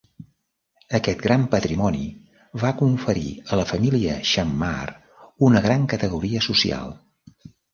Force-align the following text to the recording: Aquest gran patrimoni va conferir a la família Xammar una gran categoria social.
Aquest 0.99 1.19
gran 1.25 1.43
patrimoni 1.51 2.07
va 2.63 2.71
conferir 2.81 3.27
a 3.57 3.61
la 3.61 3.67
família 3.75 4.17
Xammar 4.33 4.83
una 5.51 5.63
gran 5.69 5.89
categoria 5.95 6.45
social. 6.51 6.99